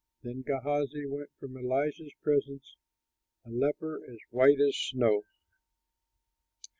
[0.23, 2.75] Then Gehazi went from Elisha's presence
[3.45, 5.25] a leper as white as snow.